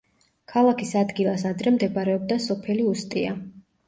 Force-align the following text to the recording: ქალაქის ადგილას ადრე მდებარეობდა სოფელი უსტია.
ქალაქის 0.51 0.93
ადგილას 1.01 1.43
ადრე 1.49 1.73
მდებარეობდა 1.75 2.39
სოფელი 2.47 2.87
უსტია. 2.93 3.35